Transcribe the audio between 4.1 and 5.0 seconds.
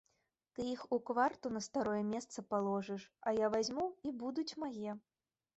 будуць мае.